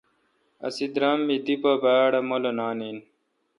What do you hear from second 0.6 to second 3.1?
اسی درام می دی پہ باڑ اؘمولانان این۔